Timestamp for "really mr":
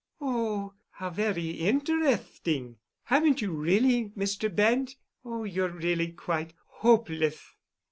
3.51-4.49